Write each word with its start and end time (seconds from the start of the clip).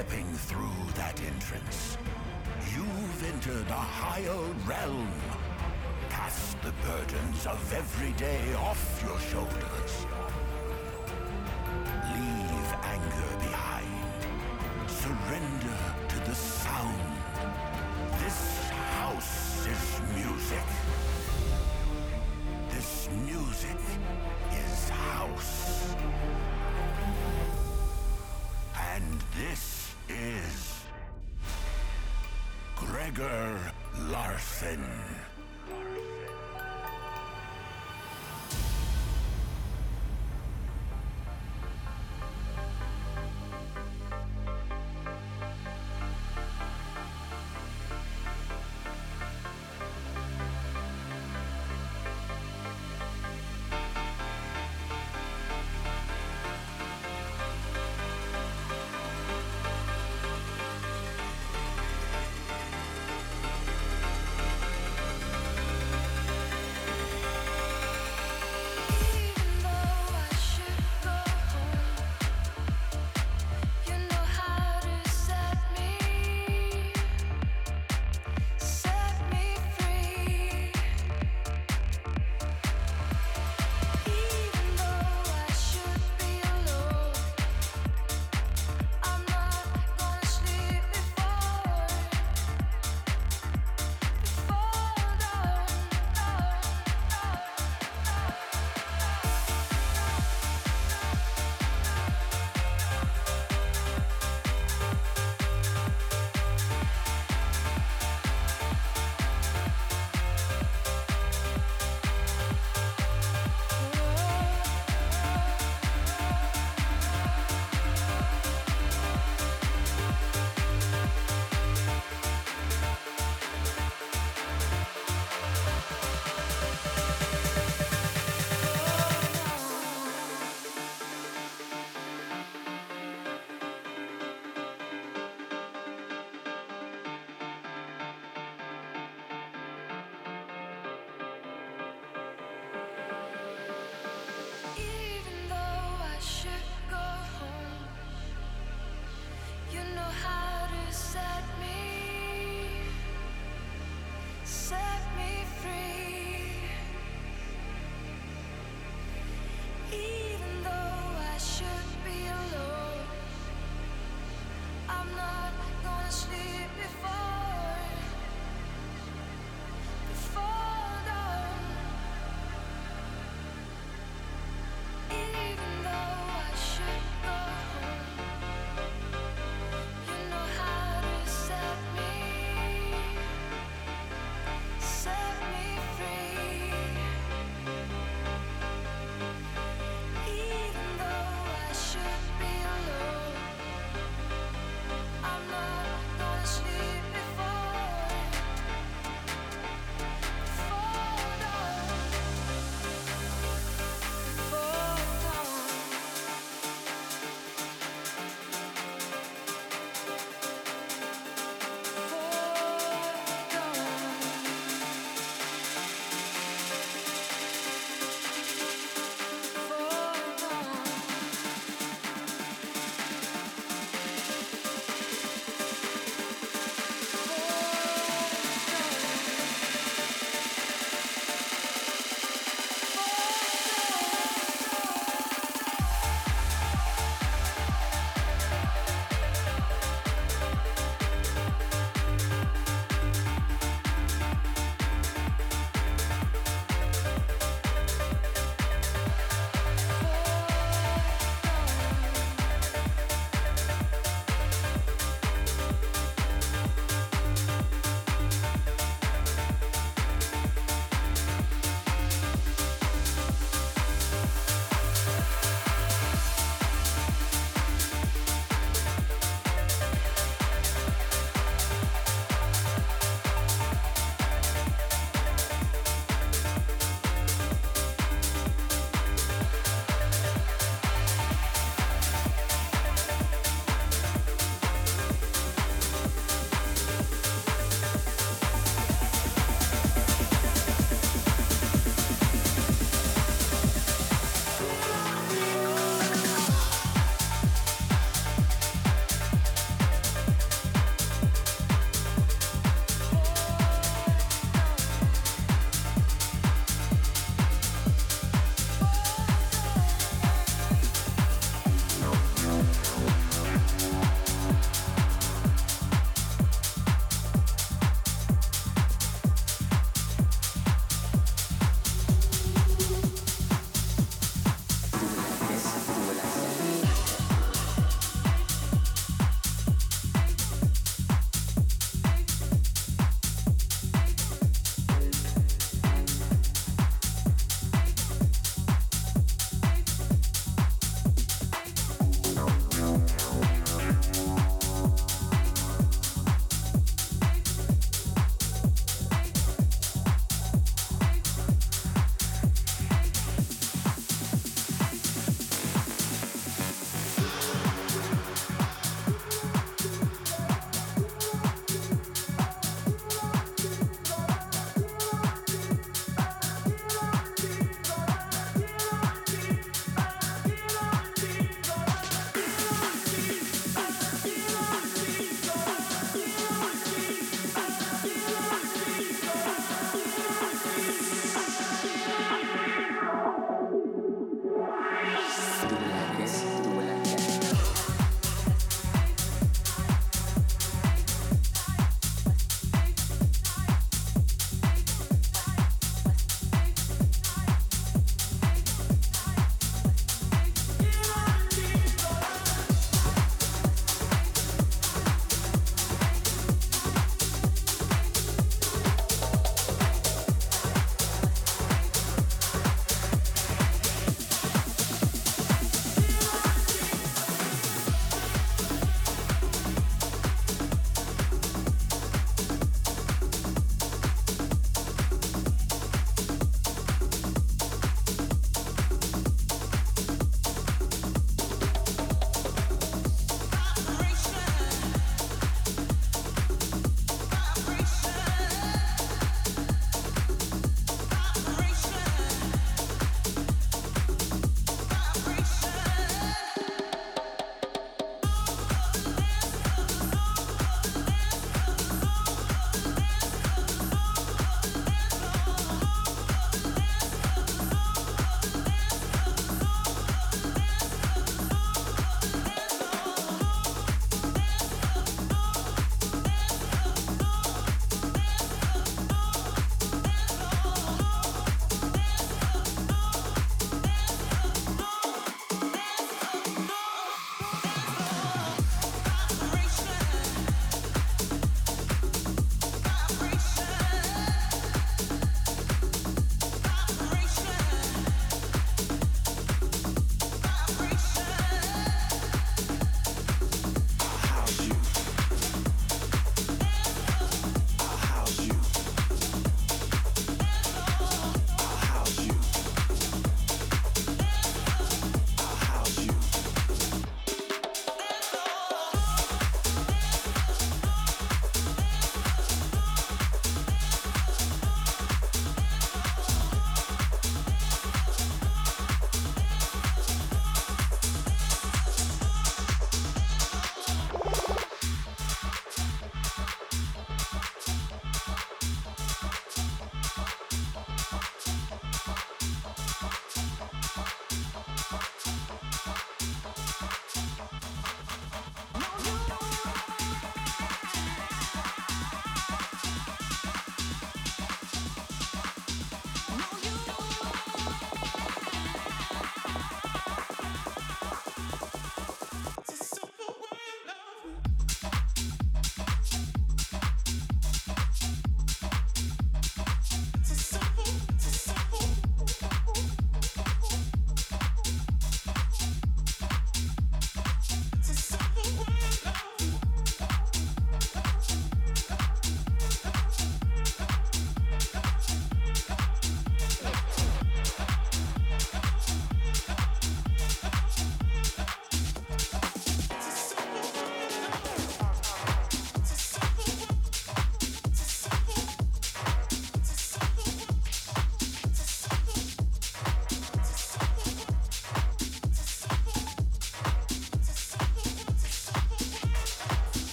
Stepping 0.00 0.32
through 0.32 0.92
that 0.94 1.20
entrance, 1.20 1.98
you've 2.74 3.34
entered 3.34 3.68
a 3.68 3.74
higher 3.74 4.40
realm. 4.66 5.12
Cast 6.08 6.56
the 6.62 6.72
burdens 6.86 7.46
of 7.46 7.74
every 7.74 8.12
day 8.12 8.54
off 8.54 9.04
your 9.04 9.20
shoulders. 9.20 10.06
Gregor 33.20 33.72
Larsen. 34.08 35.09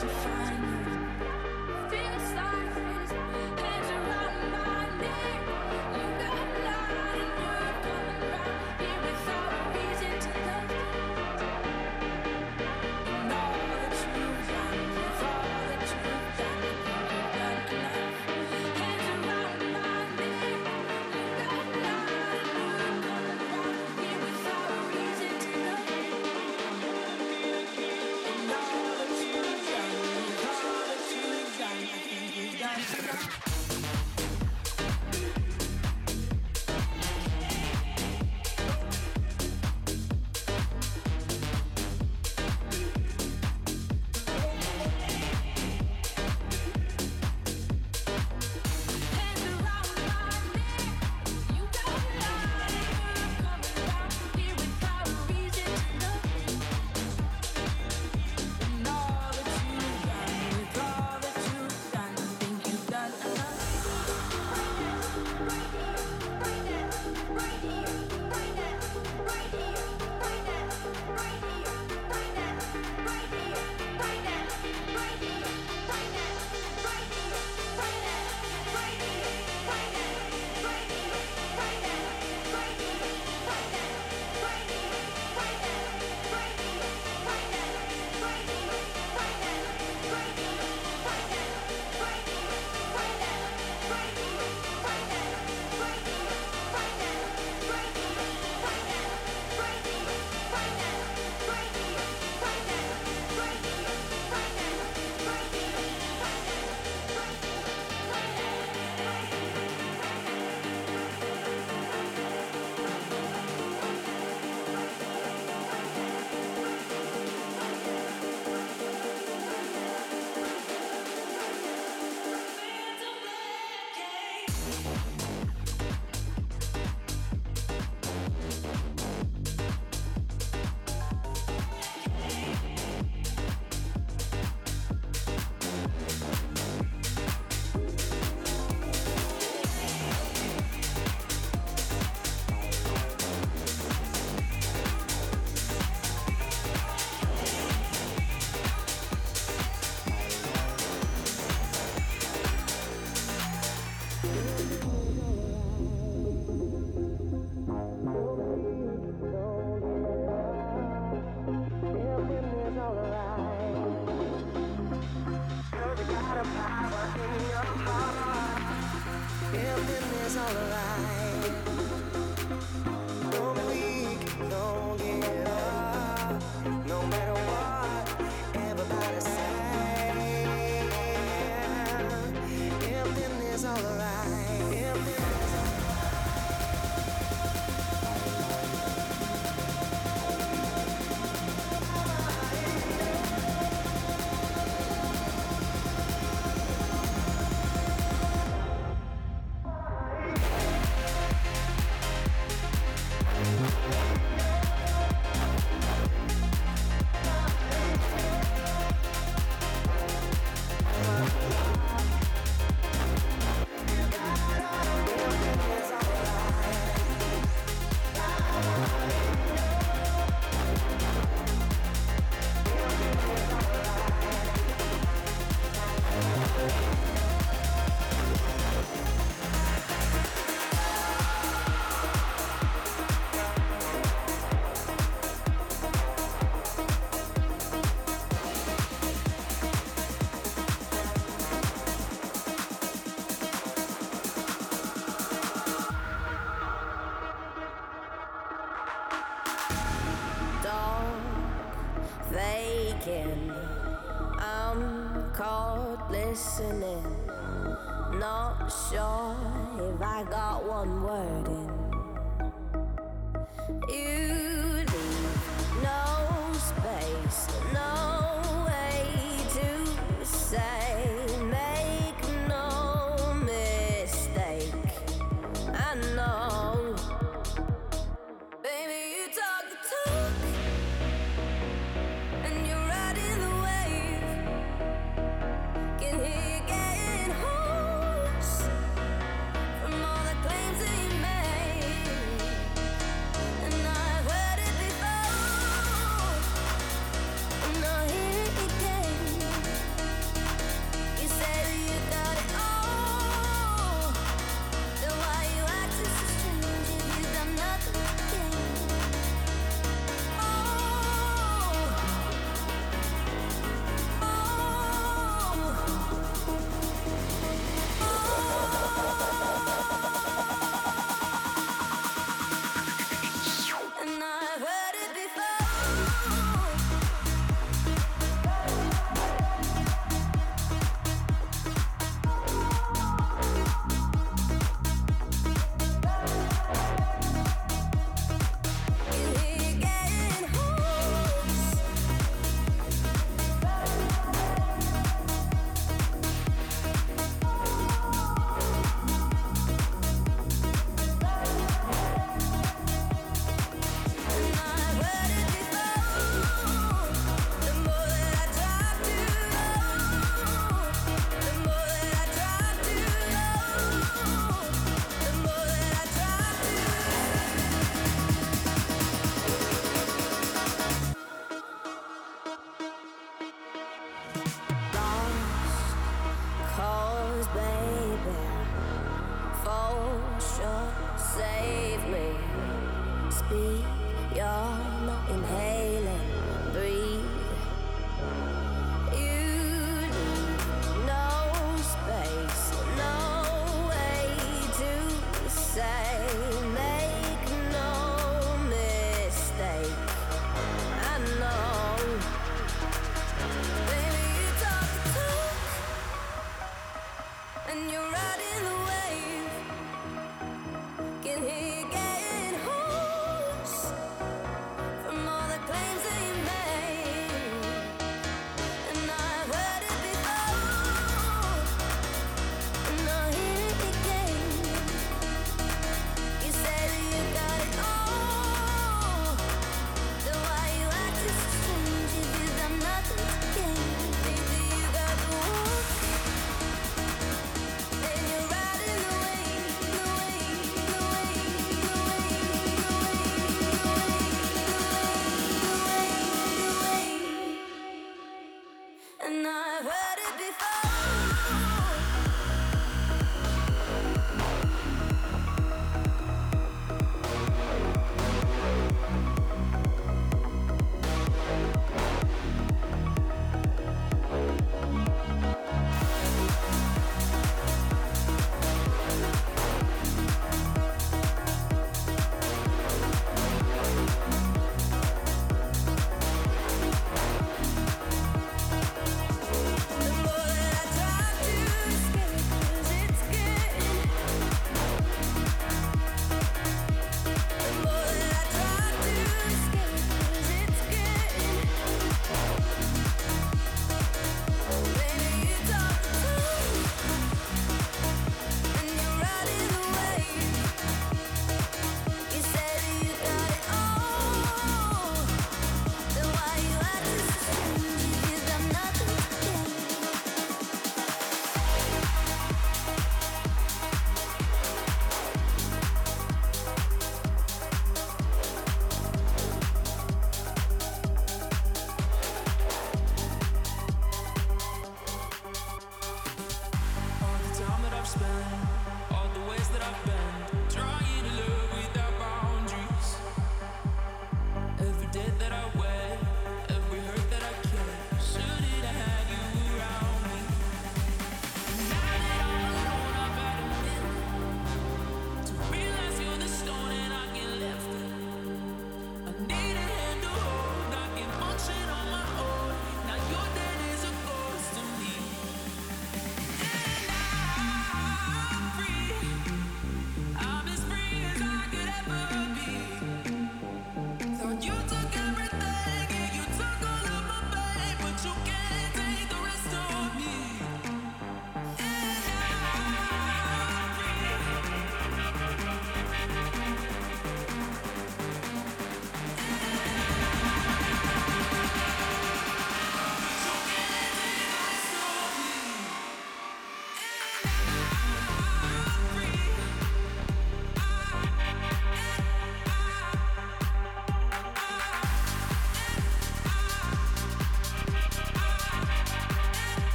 Thank 0.00 0.42
you. 0.42 0.47